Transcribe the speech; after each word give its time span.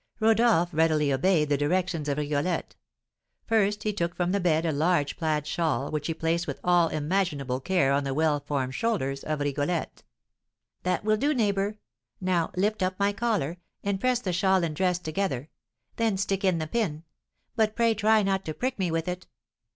Rodolph 0.19 0.69
readily 0.73 1.13
obeyed 1.13 1.49
the 1.49 1.57
directions 1.59 2.09
of 2.09 2.17
Rigolette. 2.17 2.75
First 3.45 3.83
he 3.83 3.93
took 3.93 4.15
from 4.15 4.31
the 4.31 4.39
bed 4.39 4.65
a 4.65 4.71
large 4.71 5.15
plaid 5.15 5.45
shawl, 5.45 5.91
which 5.91 6.07
he 6.07 6.15
placed 6.15 6.47
with 6.47 6.59
all 6.63 6.87
imaginable 6.87 7.59
care 7.59 7.91
on 7.93 8.03
the 8.03 8.15
well 8.15 8.39
formed 8.39 8.73
shoulders 8.73 9.23
of 9.23 9.41
Rigolette. 9.41 10.01
"That 10.81 11.03
will 11.05 11.17
do, 11.17 11.35
neighbour. 11.35 11.77
Now, 12.19 12.49
lift 12.57 12.81
up 12.81 12.97
my 12.99 13.13
collar, 13.13 13.57
and 13.83 13.99
press 14.01 14.17
the 14.17 14.33
shawl 14.33 14.63
and 14.63 14.75
dress 14.75 14.97
together; 14.97 15.49
then 15.97 16.17
stick 16.17 16.43
in 16.43 16.57
the 16.57 16.65
pin; 16.65 17.03
but 17.55 17.75
pray 17.75 17.93
try 17.93 18.23
not 18.23 18.43
to 18.45 18.55
prick 18.55 18.79
me 18.79 18.89
with 18.89 19.07
it." 19.07 19.27